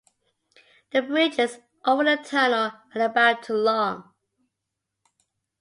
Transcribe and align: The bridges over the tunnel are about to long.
The 0.93 1.03
bridges 1.03 1.59
over 1.85 2.03
the 2.03 2.17
tunnel 2.17 2.71
are 2.95 3.01
about 3.05 3.43
to 3.43 3.53
long. 3.53 4.11